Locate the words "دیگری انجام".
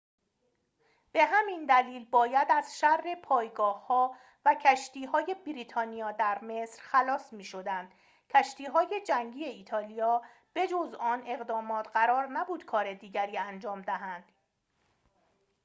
12.93-13.81